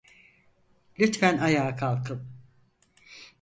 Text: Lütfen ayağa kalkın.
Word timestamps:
Lütfen 0.99 1.37
ayağa 1.37 1.75
kalkın. 1.75 2.27